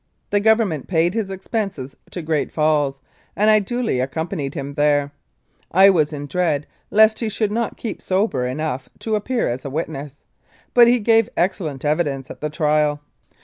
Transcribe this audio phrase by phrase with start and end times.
[0.31, 3.01] The Government paid his expenses to Great Falls,
[3.35, 5.11] and I duly accompanied him there.
[5.71, 9.69] I was in dread lest he should not keep sober enough to appear as a
[9.69, 10.23] witness,
[10.73, 12.99] but he gave excellent evidence at the trial.